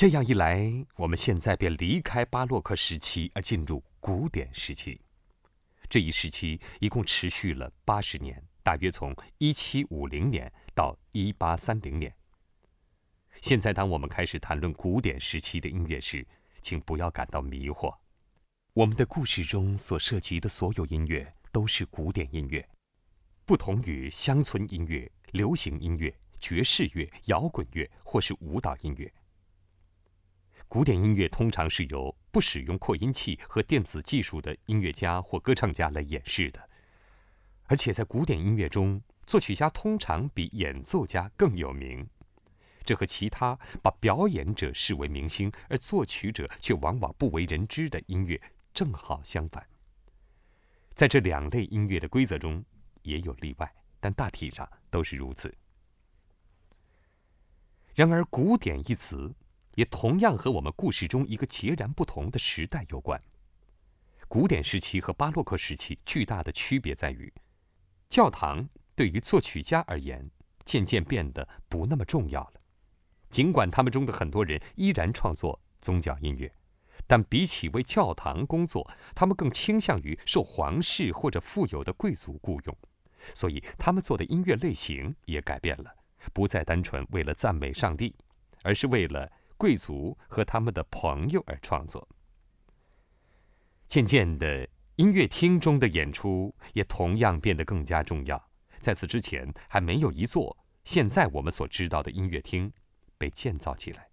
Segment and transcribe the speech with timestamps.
[0.00, 4.98] 这样一来，我们现在便离开巴洛克时期，而进入古典时期。
[5.90, 12.16] 这一时期一共持续了八十年，大约从一七五零年到一八三零年。
[13.42, 16.26] 现在，当我们开始谈论古典时期的音乐时，
[16.62, 17.94] 请不要感到迷惑。
[18.72, 22.66] 我们的故事中所涉及的所有音乐都是古典音乐，
[23.44, 29.12] 不同于乡村音乐、流行音乐、爵士乐、摇滚乐或是舞蹈音乐。
[30.70, 36.70] 古典音乐通常是由不使用扩音器和电子技术的音乐家或歌唱家来演示的，
[37.64, 42.08] 而且在古典音乐中，作曲家通常比演奏家更有名。
[42.84, 48.40] 这和其他把表演者视为明星，而作曲者却往往不为人知的音乐
[48.72, 49.66] 正好相反。
[50.94, 52.64] 在这两类音乐的规则中
[53.02, 55.52] 也有例外，但大体上都是如此。
[57.96, 59.34] 然而，“古典”一词
[59.74, 63.20] 也同样和我们故事中一个截然不同的时代有关。
[64.28, 67.32] 古典时期和巴洛克时期巨大的区别在于，
[68.08, 70.30] 教堂对于作曲家而言
[70.64, 72.52] 渐渐变得不那么重要了。
[73.28, 76.52] 尽管他们中的很多人依然创作宗教音乐，
[77.06, 82.76] 但比起为教堂工作，他们更倾向于受皇室或者富有的贵族雇佣，
[83.34, 85.94] 所以他们做的音乐类型也改变了，
[86.32, 88.14] 不再单纯为了赞美上帝，
[88.62, 92.08] 而是为了贵族和他们的朋友而创作。
[93.86, 94.66] 渐渐的，
[94.96, 98.50] 音乐厅中的演出也同样变得更加重要。
[98.80, 102.72] 在此之前，还没有一座现在我们所知道的音乐厅。
[103.20, 104.08] 被建造起来。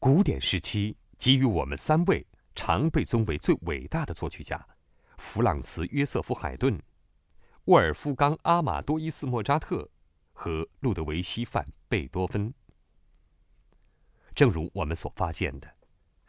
[0.00, 4.66] 古典时期给予我们三位常被尊为最伟大的作曲家：
[5.16, 6.82] 弗朗茨·约瑟夫·海顿、
[7.66, 9.88] 沃尔夫冈·阿马多伊斯·莫扎特
[10.32, 12.52] 和路德维希·范·贝多芬。
[14.34, 15.72] 正如我们所发现的，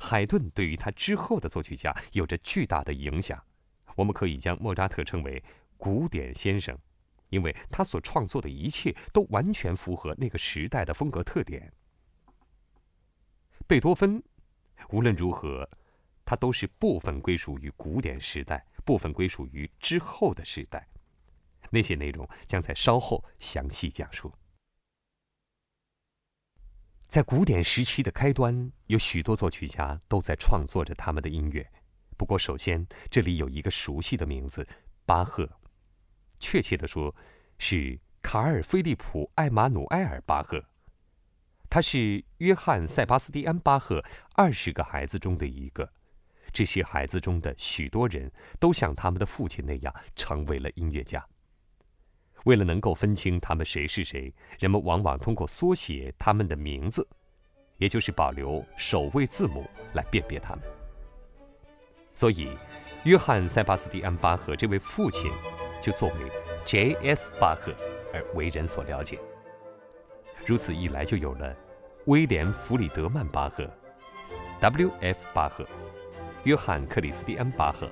[0.00, 3.42] 海顿对于他之后的作曲家有着巨大的影响。
[3.96, 5.42] 我们可以将莫扎特称为
[5.76, 6.76] “古典先生”。
[7.32, 11.72] 因为他所创作的一切都完全符合那个时代的风格特点。
[13.66, 14.22] 贝多芬，
[14.90, 15.66] 无论如何，
[16.26, 20.86] 他都是部分归属于古典时代，部分归属于之后的时代。
[21.70, 24.30] 那些内容将在稍后详细讲述。
[27.12, 31.70] 在古典时期的开端，有许多作曲家都在创作着他们的音乐。
[32.16, 34.66] 不过，首先这里有一个熟悉的名字——
[35.04, 35.46] 巴赫。
[36.40, 37.14] 确切地说，
[37.58, 40.64] 是卡尔·菲利普·艾马努埃尔·巴赫。
[41.68, 44.02] 他是约翰·塞巴斯蒂安·巴赫
[44.34, 45.92] 二十个孩子中的一个。
[46.50, 51.22] 这些孩子中的许多人都像他们的父亲那样成为了音乐家。
[52.44, 57.08] 为了能够分清他们谁是谁，人们往往通过缩写他们的名字，
[57.78, 60.64] 也就是保留首位字母来辨别他们。
[62.14, 62.48] 所以，
[63.04, 65.30] 约翰·塞巴斯蒂安·巴赫这位父亲。
[65.82, 66.14] 就作为
[66.64, 67.32] J.S.
[67.40, 67.74] 巴赫
[68.14, 69.18] 而为人所了解。
[70.46, 71.52] 如此一来，就有了
[72.06, 73.68] 威廉·弗里德曼巴赫、
[74.60, 75.26] W.F.
[75.34, 75.66] 巴赫、
[76.44, 77.90] 约翰·克里斯蒂安巴赫、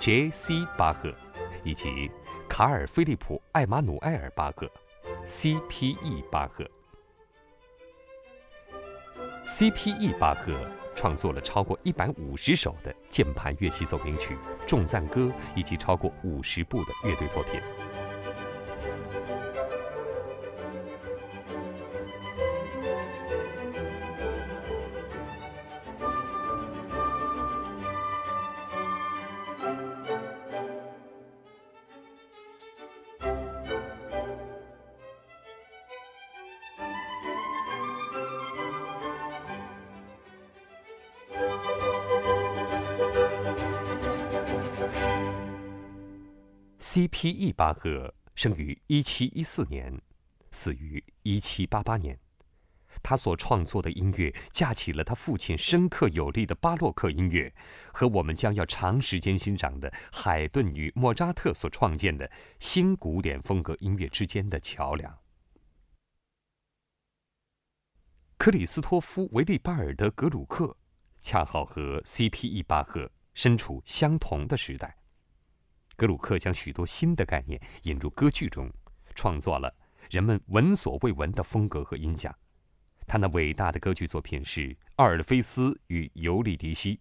[0.00, 0.66] J.C.
[0.78, 1.14] 巴赫，
[1.62, 2.10] 以及
[2.48, 4.70] 卡尔·菲利普·艾马努埃尔巴赫、
[5.24, 6.22] C.P.E.
[6.30, 6.64] 巴赫。
[9.44, 10.12] C.P.E.
[10.18, 10.54] 巴赫。
[10.96, 14.34] 创作了超过一百五十首的键盘乐器奏鸣曲、
[14.66, 17.60] 重赞歌，以及超过五十部的乐队作品。
[46.96, 47.52] C.P.E.
[47.52, 50.00] 巴赫生于1714年，
[50.50, 52.18] 死于1788年。
[53.02, 57.54] 他所创作的音乐架起了他父亲深刻有力的巴洛克音乐
[57.92, 65.18] 和我们将要长时间欣赏的海顿与莫扎特所创建的新古典风格音乐之间的桥梁。
[68.38, 70.74] 克里斯托夫·维利巴尔德·格鲁克
[71.20, 72.62] 恰好和 C.P.E.
[72.62, 74.96] 巴赫身处相同的时代。
[75.96, 78.70] 格鲁克将许多新的概念引入歌剧中，
[79.14, 79.74] 创作了
[80.10, 82.34] 人们闻所未闻的风格和音响。
[83.06, 86.96] 他那伟大的歌剧作品是《阿尔菲斯与尤利迪西》，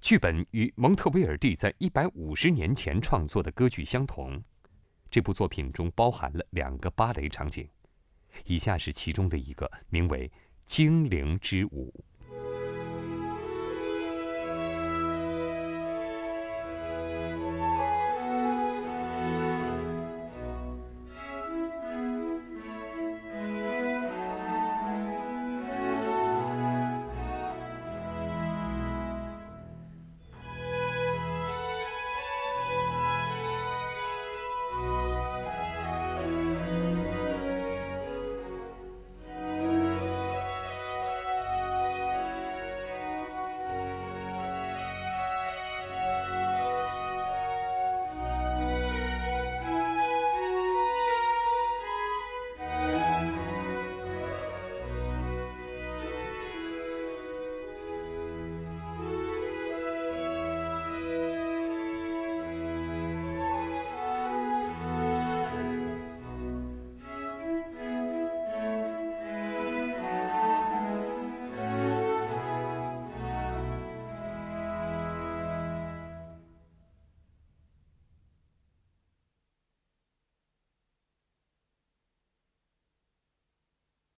[0.00, 4.40] 剧本与蒙特威尔第在一百五十年前创作的歌剧相同。
[5.10, 7.68] 这部作品中包含了两个芭蕾场景，
[8.44, 10.28] 以下是其中的一个，名为
[10.64, 11.92] 《精灵之舞》。